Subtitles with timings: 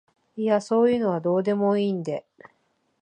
[0.35, 2.25] いやそういうのはどうでもいいんで